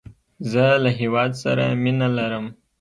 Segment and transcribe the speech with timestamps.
[0.51, 2.45] زه له هیواد سره مینه لرم